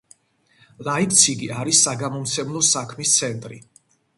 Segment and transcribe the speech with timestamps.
[0.87, 3.61] ლაიფციგი არის საგამომცემლო საქმის ცენტრი.